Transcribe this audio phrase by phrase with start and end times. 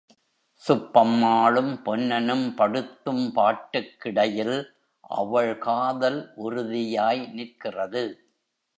[0.63, 4.57] சுப்பம்மாளும் பொன்னனும் படுத்தும் பாட்டுக்கிடையில்,
[5.01, 8.03] அவள் காதல் உறுதியாய் நிற்கிறது.